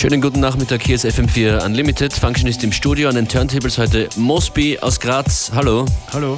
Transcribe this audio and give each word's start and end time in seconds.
Schönen 0.00 0.22
guten 0.22 0.40
Nachmittag, 0.40 0.82
hier 0.82 0.94
ist 0.94 1.04
FM4 1.04 1.62
Unlimited. 1.62 2.14
Functionist 2.14 2.64
im 2.64 2.72
Studio 2.72 3.10
an 3.10 3.16
den 3.16 3.28
Turntables 3.28 3.76
heute 3.76 4.08
Mosby 4.16 4.78
aus 4.80 4.98
Graz. 4.98 5.52
Hallo. 5.54 5.84
Hallo. 6.14 6.36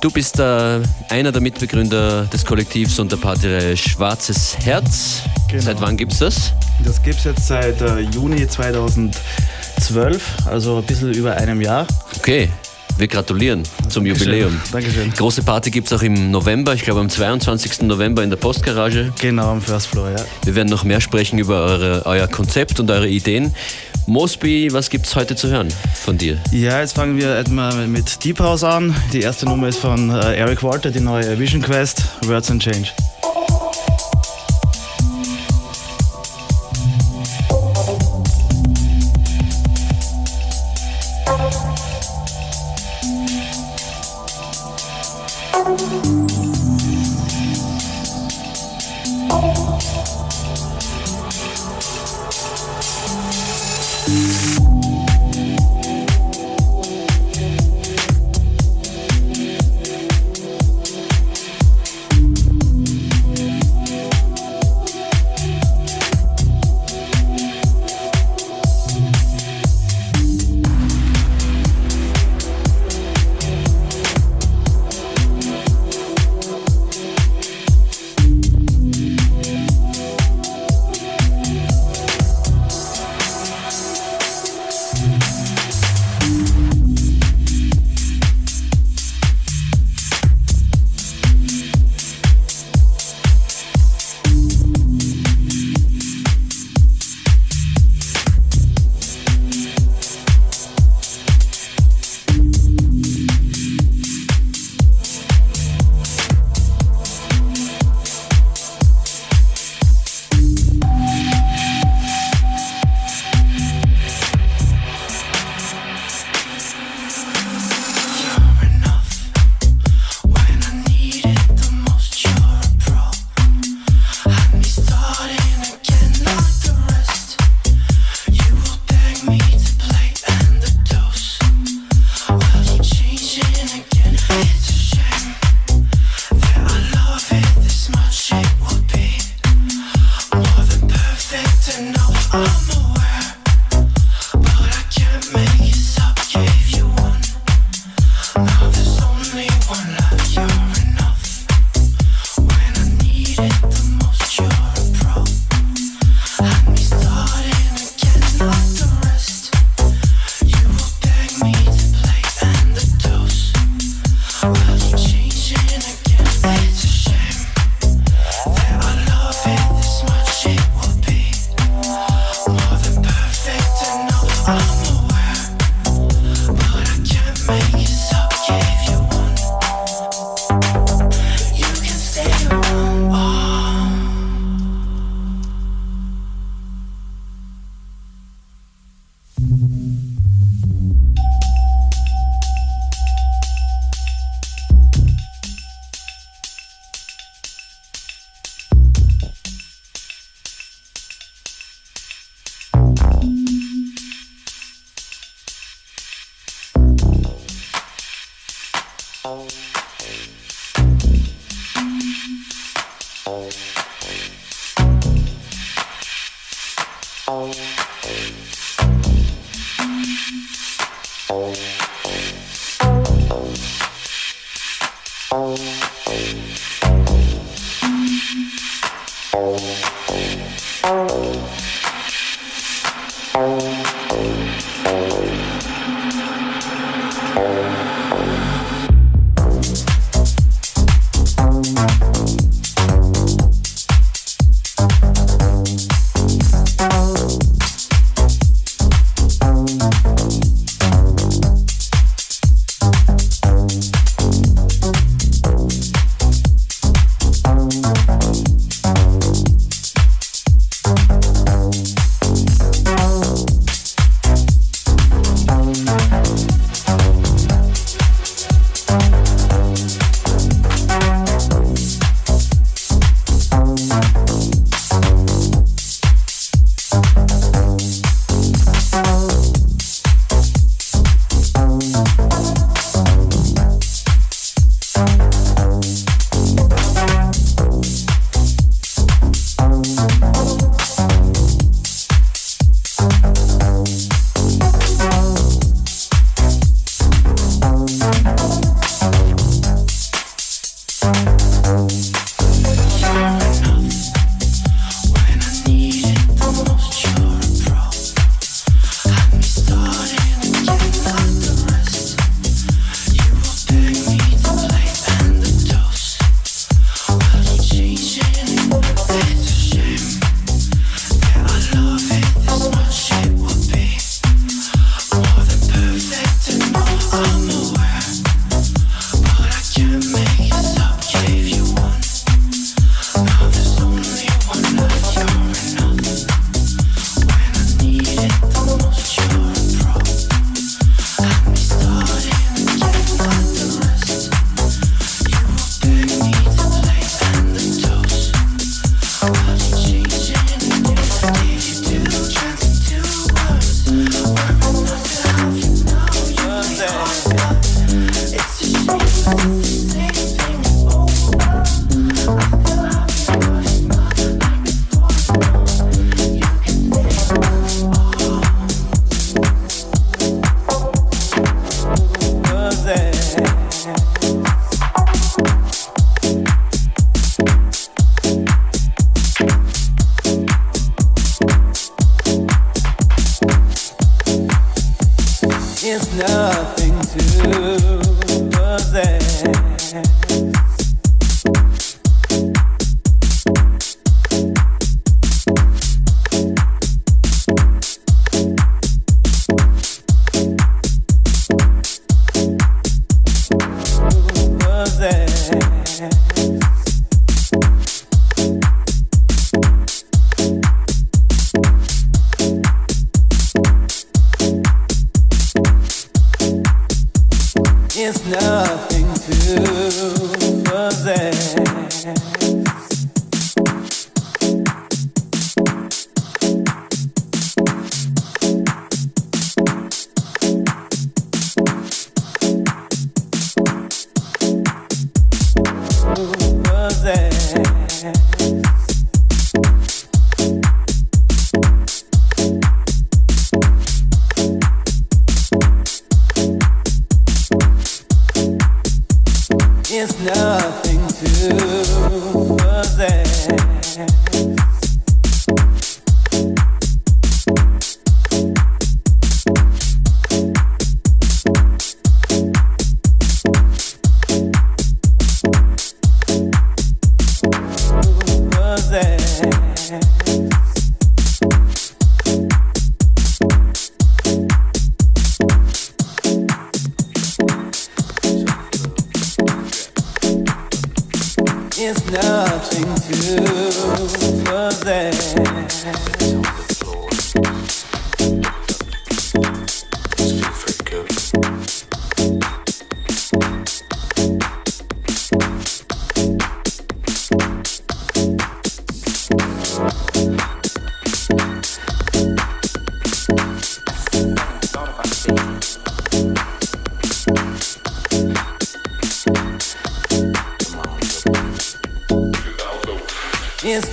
Du 0.00 0.12
bist 0.12 0.38
äh, 0.38 0.80
einer 1.08 1.32
der 1.32 1.40
Mitbegründer 1.40 2.26
des 2.26 2.44
Kollektivs 2.44 3.00
und 3.00 3.10
der 3.10 3.16
Partyreihe 3.16 3.76
Schwarzes 3.76 4.56
Herz. 4.64 5.22
Genau. 5.48 5.60
Seit 5.60 5.80
wann 5.80 5.96
gibt 5.96 6.12
es 6.12 6.20
das? 6.20 6.52
Das 6.84 7.02
gibt 7.02 7.18
es 7.18 7.24
jetzt 7.24 7.48
seit 7.48 7.80
äh, 7.80 7.98
Juni 7.98 8.46
2012, 8.46 10.46
also 10.46 10.76
ein 10.76 10.84
bisschen 10.84 11.14
über 11.14 11.36
einem 11.36 11.60
Jahr. 11.60 11.84
Okay. 12.16 12.48
Wir 12.98 13.08
gratulieren 13.08 13.62
zum 13.88 14.04
Dankeschön. 14.04 14.28
Jubiläum. 14.28 14.60
Dankeschön. 14.72 15.12
Große 15.12 15.42
Party 15.42 15.70
gibt 15.70 15.88
es 15.88 15.92
auch 15.92 16.02
im 16.02 16.30
November, 16.30 16.72
ich 16.72 16.82
glaube 16.82 17.00
am 17.00 17.10
22. 17.10 17.82
November 17.82 18.22
in 18.22 18.30
der 18.30 18.38
Postgarage. 18.38 19.12
Genau, 19.20 19.50
am 19.50 19.60
First 19.60 19.88
Floor, 19.88 20.10
ja. 20.10 20.24
Wir 20.44 20.54
werden 20.54 20.68
noch 20.68 20.84
mehr 20.84 21.02
sprechen 21.02 21.38
über 21.38 21.60
eure, 21.60 22.06
euer 22.06 22.26
Konzept 22.26 22.80
und 22.80 22.90
eure 22.90 23.08
Ideen. 23.08 23.54
Mosby, 24.06 24.72
was 24.72 24.88
gibt 24.88 25.06
es 25.06 25.14
heute 25.14 25.36
zu 25.36 25.48
hören 25.48 25.68
von 25.94 26.16
dir? 26.16 26.38
Ja, 26.52 26.80
jetzt 26.80 26.94
fangen 26.94 27.18
wir 27.18 27.36
etwa 27.36 27.72
mit 27.86 28.24
Deep 28.24 28.38
House 28.38 28.64
an. 28.64 28.94
Die 29.12 29.20
erste 29.20 29.46
Nummer 29.46 29.68
ist 29.68 29.78
von 29.78 30.10
äh, 30.10 30.36
Eric 30.36 30.62
Walter, 30.62 30.90
die 30.90 31.00
neue 31.00 31.38
Vision 31.38 31.60
Quest, 31.60 32.02
Words 32.24 32.50
and 32.50 32.62
Change. 32.62 32.88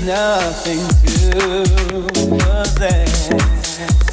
nothing 0.05 0.85
to 1.05 2.03
possess. 2.37 4.12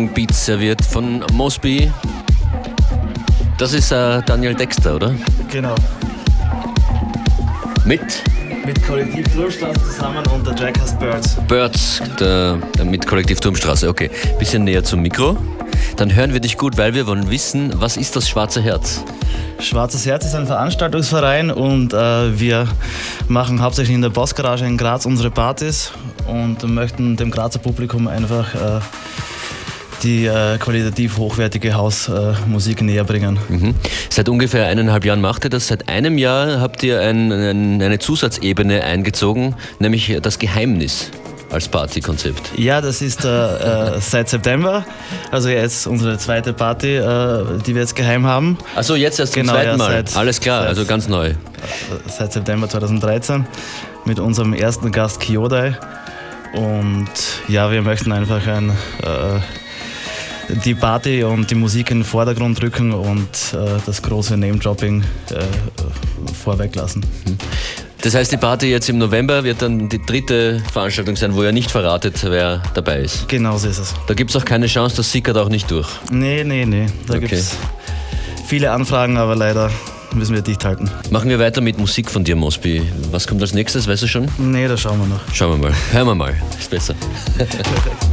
Knackigen 0.00 0.14
Beats 0.14 0.46
serviert 0.46 0.84
von 0.84 1.24
Mosby. 1.32 1.90
Das 3.58 3.72
ist 3.72 3.92
äh, 3.92 4.22
Daniel 4.24 4.54
Dexter, 4.54 4.96
oder? 4.96 5.14
Genau. 5.50 5.74
Mit? 7.84 8.00
Mit 8.64 8.86
Kollektiv 8.86 9.26
Turmstraße 9.34 9.80
zusammen 9.82 10.24
und 10.28 10.46
der 10.46 10.54
Jack 10.54 10.80
heißt 10.80 10.98
Birds. 10.98 11.36
Birds, 11.48 12.02
der, 12.18 12.58
der 12.76 12.84
mit 12.84 13.06
Kollektiv 13.06 13.40
Turmstraße, 13.40 13.88
okay. 13.88 14.10
Bisschen 14.38 14.64
näher 14.64 14.84
zum 14.84 15.00
Mikro. 15.00 15.36
Dann 15.96 16.14
hören 16.14 16.32
wir 16.32 16.40
dich 16.40 16.56
gut, 16.56 16.78
weil 16.78 16.94
wir 16.94 17.06
wollen 17.06 17.30
wissen, 17.30 17.72
was 17.74 17.96
ist 17.96 18.16
das 18.16 18.28
Schwarze 18.28 18.62
Herz? 18.62 19.02
Schwarzes 19.58 20.06
Herz 20.06 20.24
ist 20.24 20.34
ein 20.34 20.46
Veranstaltungsverein 20.46 21.50
und 21.50 21.92
äh, 21.92 22.38
wir 22.38 22.68
machen 23.28 23.60
hauptsächlich 23.60 23.94
in 23.94 24.02
der 24.02 24.08
Bossgarage 24.08 24.64
in 24.64 24.78
Graz 24.78 25.04
unsere 25.04 25.30
Partys 25.30 25.92
und 26.26 26.66
möchten 26.66 27.16
dem 27.16 27.30
Grazer 27.30 27.58
Publikum 27.58 28.08
einfach 28.08 28.54
äh, 28.54 28.80
die 30.02 30.26
äh, 30.26 30.58
qualitativ 30.58 31.18
hochwertige 31.18 31.74
Hausmusik 31.74 32.82
näher 32.82 33.04
bringen. 33.04 33.38
Mhm. 33.48 33.74
Seit 34.08 34.28
ungefähr 34.28 34.66
eineinhalb 34.66 35.04
Jahren 35.04 35.20
macht 35.20 35.44
ihr 35.44 35.50
das. 35.50 35.68
Seit 35.68 35.88
einem 35.88 36.18
Jahr 36.18 36.60
habt 36.60 36.82
ihr 36.82 37.00
ein, 37.00 37.32
ein, 37.32 37.82
eine 37.82 37.98
Zusatzebene 37.98 38.82
eingezogen, 38.84 39.54
nämlich 39.78 40.18
das 40.22 40.38
Geheimnis 40.38 41.10
als 41.50 41.68
Partykonzept? 41.68 42.52
Ja, 42.56 42.80
das 42.80 43.02
ist 43.02 43.24
äh, 43.24 43.28
äh, 43.28 44.00
seit 44.00 44.28
September. 44.28 44.84
Also 45.30 45.48
jetzt 45.48 45.86
unsere 45.86 46.16
zweite 46.18 46.52
Party, 46.52 46.96
äh, 46.96 47.58
die 47.66 47.74
wir 47.74 47.82
jetzt 47.82 47.96
geheim 47.96 48.26
haben. 48.26 48.58
Also 48.74 48.94
jetzt 48.94 49.18
erst 49.18 49.34
zum 49.34 49.42
genau, 49.42 49.54
zweiten 49.54 49.78
Mal. 49.78 49.90
Seit, 49.90 50.16
Alles 50.16 50.40
klar, 50.40 50.60
seit, 50.60 50.68
also 50.68 50.84
ganz 50.84 51.08
neu. 51.08 51.30
Äh, 51.30 51.34
seit 52.06 52.32
September 52.32 52.68
2013 52.68 53.46
mit 54.04 54.18
unserem 54.20 54.54
ersten 54.54 54.92
Gast 54.92 55.20
Kyodai. 55.20 55.76
Und 56.52 57.08
ja, 57.48 57.70
wir 57.70 57.82
möchten 57.82 58.12
einfach 58.12 58.46
ein 58.46 58.70
äh, 59.02 59.40
die 60.64 60.74
Party 60.74 61.24
und 61.24 61.50
die 61.50 61.54
Musik 61.54 61.90
in 61.90 61.98
den 61.98 62.04
Vordergrund 62.04 62.62
rücken 62.62 62.92
und 62.92 63.28
äh, 63.52 63.78
das 63.86 64.02
große 64.02 64.36
Name-Dropping 64.36 65.02
äh, 65.30 66.34
vorweg 66.34 66.74
lassen. 66.74 67.02
Das 68.02 68.14
heißt, 68.14 68.32
die 68.32 68.38
Party 68.38 68.66
jetzt 68.70 68.88
im 68.88 68.98
November 68.98 69.44
wird 69.44 69.60
dann 69.60 69.88
die 69.88 70.00
dritte 70.00 70.62
Veranstaltung 70.72 71.16
sein, 71.16 71.34
wo 71.34 71.42
ihr 71.42 71.52
nicht 71.52 71.70
verratet, 71.70 72.18
wer 72.22 72.62
dabei 72.74 73.00
ist. 73.00 73.28
Genau 73.28 73.58
so 73.58 73.68
ist 73.68 73.78
es. 73.78 73.94
Da 74.06 74.14
gibt 74.14 74.30
es 74.30 74.36
auch 74.36 74.44
keine 74.44 74.66
Chance, 74.66 74.96
das 74.96 75.12
sickert 75.12 75.36
auch 75.36 75.50
nicht 75.50 75.70
durch. 75.70 75.88
Nee, 76.10 76.42
nee, 76.44 76.64
nee. 76.64 76.86
Da 77.06 77.14
okay. 77.14 77.20
gibt 77.20 77.32
es 77.32 77.56
viele 78.46 78.70
Anfragen, 78.70 79.18
aber 79.18 79.36
leider 79.36 79.70
müssen 80.14 80.34
wir 80.34 80.42
dicht 80.42 80.64
halten. 80.64 80.90
Machen 81.10 81.28
wir 81.28 81.38
weiter 81.38 81.60
mit 81.60 81.78
Musik 81.78 82.10
von 82.10 82.24
dir, 82.24 82.36
Mosby. 82.36 82.82
Was 83.10 83.26
kommt 83.26 83.42
als 83.42 83.52
nächstes, 83.52 83.86
weißt 83.86 84.02
du 84.02 84.08
schon? 84.08 84.28
Nee, 84.38 84.66
da 84.66 84.76
schauen 84.76 84.98
wir 84.98 85.06
noch. 85.06 85.20
Schauen 85.34 85.60
wir 85.60 85.68
mal. 85.68 85.76
Hören 85.92 86.06
wir 86.06 86.14
mal. 86.14 86.34
Ist 86.58 86.70
besser. 86.70 86.94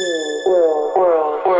world, 0.00 0.96
world, 0.96 1.40
world. 1.46 1.59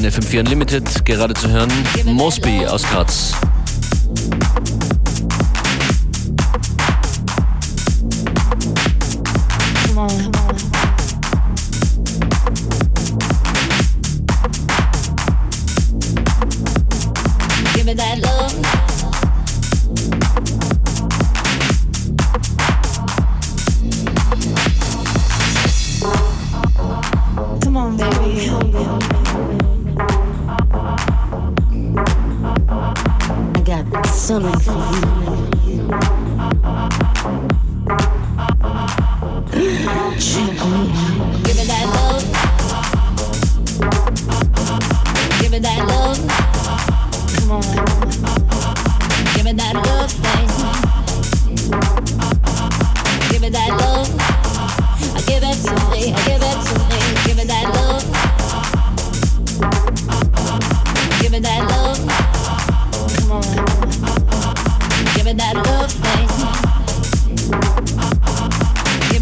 Hier 0.00 0.02
in 0.02 0.10
FM4 0.10 0.40
Unlimited, 0.40 1.04
gerade 1.04 1.34
zu 1.34 1.48
hören, 1.48 1.70
Mosby 2.04 2.66
aus 2.66 2.82
Graz. 2.82 3.32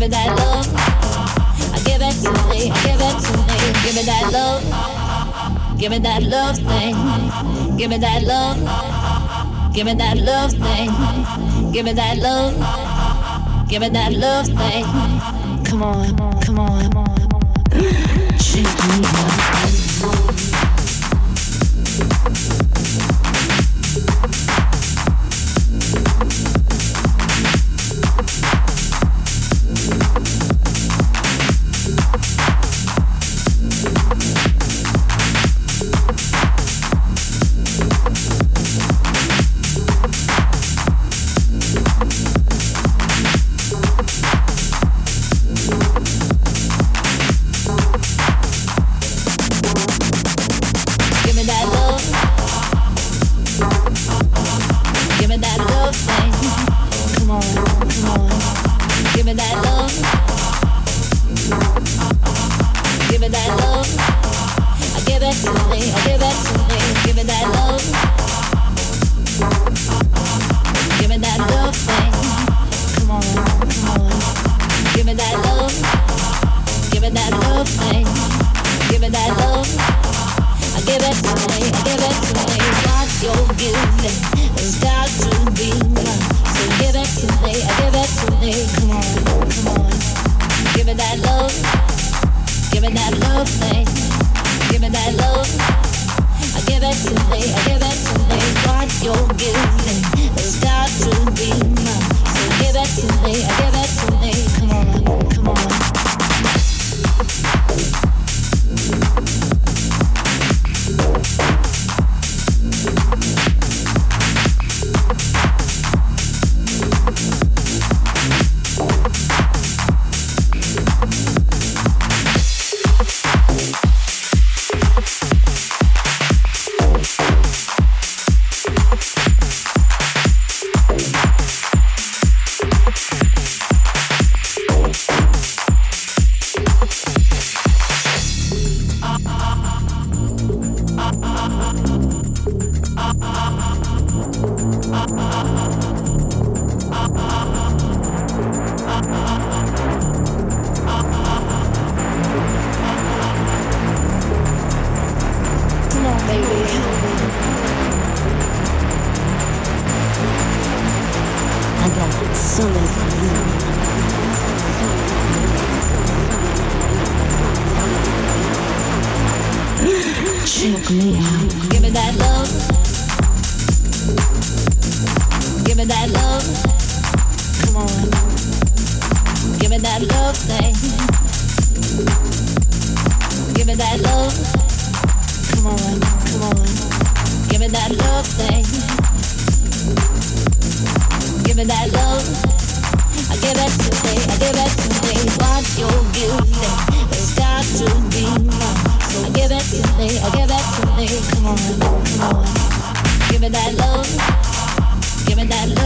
Give 0.03 0.11
it 0.11 0.17
that 0.17 0.37
love. 0.37 0.67
I 1.73 1.79
give 1.85 2.03
it 2.03 2.15
to 2.25 2.33
me. 2.51 2.75
Give 2.83 2.99
it 2.99 3.23
to 3.23 3.33
me. 3.39 3.57
Give 3.85 3.97
it 3.97 4.07
that 4.07 4.33
love. 4.33 5.79
Give 5.79 5.93
it 5.93 6.03
that 6.03 6.23
love 6.25 6.57
thing. 6.57 6.97
Give 7.77 7.93
it 7.93 8.01
that 8.01 8.25
love. 8.25 8.59
Give 9.73 9.87
it 9.87 9.99
that 9.99 10.17
love 10.19 10.51
thing. 10.55 10.91
Give 11.73 11.87
it 11.87 11.95
that 11.95 12.19
love. 12.19 13.69
Give 13.69 13.85
it 13.85 13.93
that 13.93 14.13
love 14.15 14.47
thing. 14.47 14.85
Come 15.67 15.85
on, 15.85 16.17
come 16.41 16.59
on, 16.59 16.91
come 16.91 16.99
on. 16.99 17.07
Shake 18.41 18.65
me 18.65 19.07
up. 23.07 23.12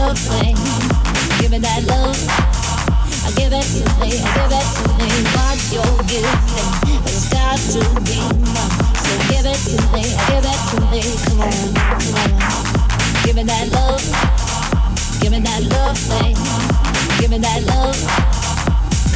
Give 0.07 1.51
me 1.51 1.59
that 1.59 1.83
love. 1.83 2.15
Give 3.35 3.51
it 3.51 3.67
to 3.75 3.83
me. 3.99 4.09
Give 4.09 4.55
it 4.55 4.67
to 4.71 4.87
me. 4.95 5.09
What 5.35 5.59
you're 5.67 5.99
giving, 6.07 6.39
it's 7.05 7.27
to 7.73 7.83
be 8.07 8.15
mine. 8.39 8.71
So 9.03 9.11
give 9.27 9.43
it 9.43 9.59
to 9.67 9.75
me. 9.91 10.03
Give 10.31 10.47
it 10.47 10.59
to 10.71 10.79
me. 10.87 11.03
Come 11.27 11.43
on. 11.43 11.75
Give 13.25 13.35
me 13.35 13.43
that 13.43 13.67
love. 13.73 13.99
Give 15.19 15.31
me 15.33 15.39
that 15.41 15.61
love 15.63 15.97
thing. 15.97 16.35
Give 17.19 17.29
me 17.29 17.37
that 17.39 17.63
love. 17.67 17.99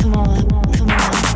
Come 0.01 0.13
on, 0.15 0.43
come 0.73 0.89
on. 0.89 1.31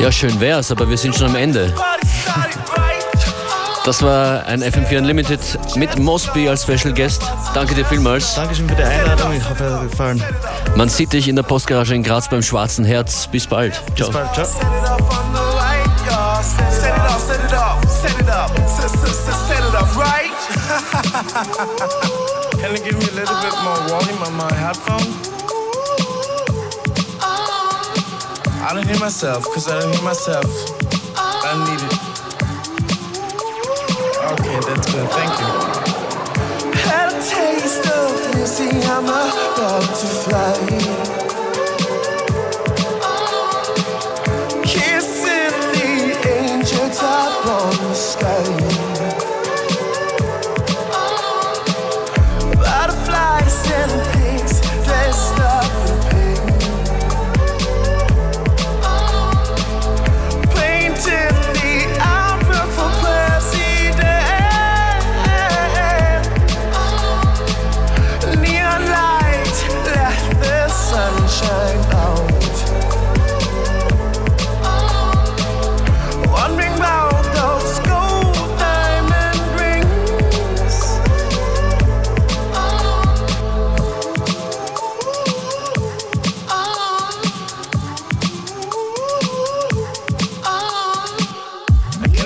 Ja, 0.00 0.10
schön 0.10 0.40
wär's, 0.40 0.70
aber 0.72 0.88
wir 0.88 0.96
sind 0.96 1.14
schon 1.14 1.26
am 1.26 1.36
Ende. 1.36 1.72
Das 3.84 4.02
war 4.02 4.46
ein 4.46 4.62
FM4 4.62 4.98
Unlimited 4.98 5.40
mit 5.76 5.98
Mosby 5.98 6.48
als 6.48 6.62
Special 6.62 6.94
Guest. 6.94 7.22
Danke 7.54 7.74
dir 7.74 7.84
vielmals. 7.84 8.34
Dankeschön 8.34 8.68
für 8.68 8.76
die 8.76 8.82
Einladung, 8.82 9.32
ich 9.36 9.48
hoffe, 9.48 9.64
es 9.64 9.72
hat 9.72 9.90
gefallen. 9.90 10.24
Man 10.74 10.88
sieht 10.88 11.12
dich 11.12 11.28
in 11.28 11.36
der 11.36 11.42
Postgarage 11.42 11.94
in 11.94 12.02
Graz 12.02 12.28
beim 12.28 12.42
Schwarzen 12.42 12.84
Herz. 12.84 13.26
Bis 13.26 13.46
bald. 13.46 13.74
Ciao. 13.94 14.08
Bis 14.08 14.16
bald, 14.16 14.34
ciao. 14.34 15.09
Can 22.60 22.70
you 22.76 22.82
give 22.84 22.94
me 22.96 23.06
a 23.08 23.14
little 23.18 23.40
bit 23.42 23.54
more 23.64 23.76
volume 23.88 24.22
on 24.22 24.34
my 24.34 24.52
headphone? 24.54 25.02
I 28.62 28.72
don't 28.72 28.86
hear 28.86 29.00
myself, 29.00 29.42
cause 29.46 29.68
I 29.68 29.80
don't 29.80 29.92
hear 29.92 30.04
myself. 30.04 30.46
I 31.16 31.54
need 31.66 31.82
it. 31.82 31.92
Okay, 34.30 34.60
that's 34.68 34.86
good, 34.92 35.08
thank 35.10 35.32
you. 35.40 35.50
Had 36.86 37.08
a 37.10 37.20
taste 37.20 37.86
of 37.88 38.38
you, 38.38 38.46
see 38.46 38.70
I'm 38.88 39.04
about 39.06 39.82
to 39.82 40.06
fly. 40.22 40.54
Kissing 44.62 45.50
the 45.74 45.90
angel 46.28 46.88
top 46.90 47.46
on 47.46 47.89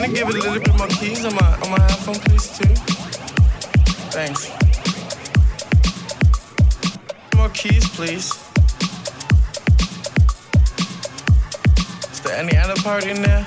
I 0.04 0.08
give 0.08 0.28
it 0.28 0.34
a 0.34 0.38
little 0.38 0.60
bit 0.60 0.76
more 0.76 0.88
keys 0.88 1.24
on 1.24 1.34
my 1.34 1.58
on 1.62 1.70
my 1.70 1.78
iPhone, 1.78 2.20
please, 2.26 2.46
too? 2.58 2.74
Thanks. 4.12 4.50
More 7.34 7.48
keys, 7.48 7.88
please. 7.88 8.30
Is 12.12 12.20
there 12.20 12.36
any 12.36 12.54
other 12.58 12.74
part 12.82 13.06
in 13.06 13.22
there? 13.22 13.46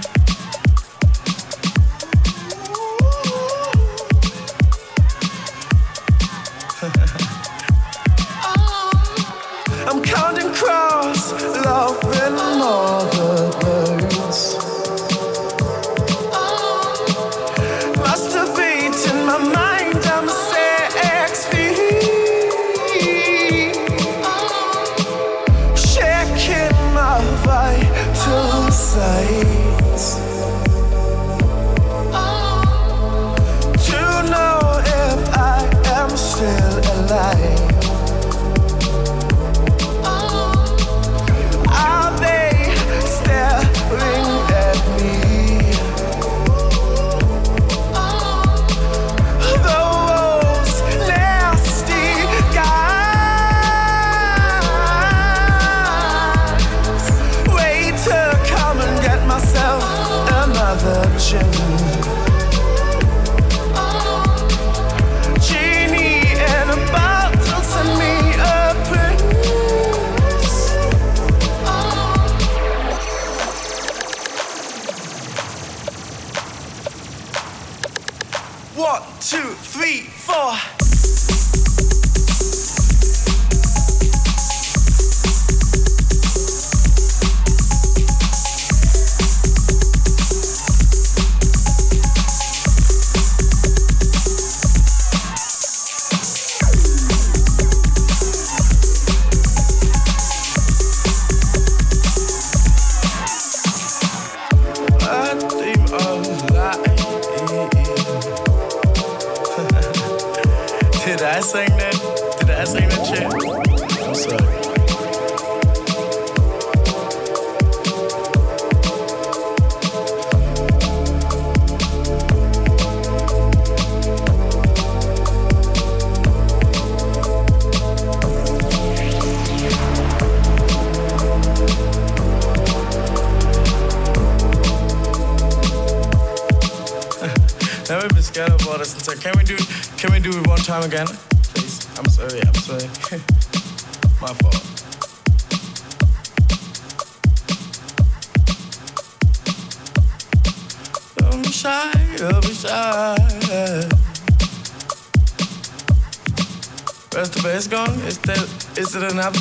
I'm 9.87 10.01
counting 10.01 10.51
crows, 10.53 11.33
love 11.63 12.03
and 12.03 12.35
more. 12.57 13.16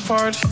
Part. 0.06 0.45